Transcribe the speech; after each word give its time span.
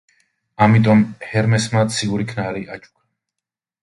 ამიტომ 0.65 1.03
ჰერმესმა 1.33 1.83
ციური 1.97 2.25
ქნარი 2.31 2.65
აჩუქა. 2.77 2.91